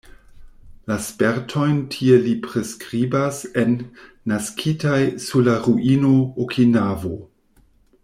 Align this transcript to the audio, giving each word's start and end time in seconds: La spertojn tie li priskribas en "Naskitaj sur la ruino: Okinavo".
La 0.91 0.95
spertojn 1.07 1.75
tie 1.97 2.17
li 2.23 2.33
priskribas 2.47 3.43
en 3.65 3.77
"Naskitaj 4.33 4.99
sur 5.27 5.49
la 5.51 5.59
ruino: 5.69 6.19
Okinavo". 6.47 7.17